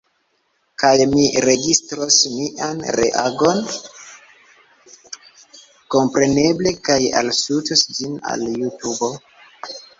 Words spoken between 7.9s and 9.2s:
ĝin al Jutubo.